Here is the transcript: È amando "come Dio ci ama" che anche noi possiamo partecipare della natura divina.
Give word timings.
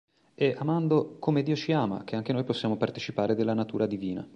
È 0.33 0.55
amando 0.57 1.17
"come 1.19 1.43
Dio 1.43 1.55
ci 1.55 1.71
ama" 1.73 2.03
che 2.05 2.15
anche 2.15 2.33
noi 2.33 2.43
possiamo 2.43 2.75
partecipare 2.75 3.35
della 3.35 3.53
natura 3.53 3.85
divina. 3.85 4.27